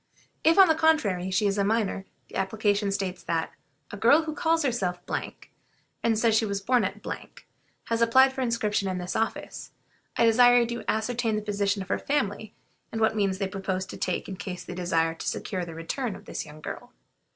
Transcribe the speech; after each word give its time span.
If, 0.43 0.57
on 0.57 0.67
the 0.67 0.73
contrary, 0.73 1.29
she 1.29 1.45
is 1.45 1.59
a 1.59 1.63
minor, 1.63 2.07
the 2.27 2.35
application 2.35 2.91
states 2.91 3.21
that 3.21 3.51
"a 3.91 3.97
girl 3.97 4.23
who 4.23 4.33
calls 4.33 4.63
herself, 4.63 4.99
and 6.01 6.17
says 6.17 6.33
she 6.35 6.43
was 6.43 6.59
born 6.59 6.83
at, 6.83 6.97
has 7.83 8.01
applied 8.01 8.33
for 8.33 8.41
inscription 8.41 8.89
in 8.89 8.97
this 8.97 9.15
office. 9.15 9.69
I 10.17 10.25
desire 10.25 10.61
you 10.61 10.65
to 10.79 10.85
ascertain 10.89 11.35
the 11.35 11.43
position 11.43 11.83
of 11.83 11.89
her 11.89 11.99
family, 11.99 12.51
and 12.91 12.99
what 12.99 13.15
means 13.15 13.37
they 13.37 13.47
propose 13.47 13.85
to 13.85 13.95
take 13.97 14.27
in 14.27 14.37
case 14.37 14.63
they 14.63 14.73
desire 14.73 15.13
to 15.13 15.27
secure 15.29 15.65
the 15.65 15.75
return 15.75 16.15
of 16.15 16.25
this 16.25 16.47
young 16.47 16.61
girl." 16.61 16.93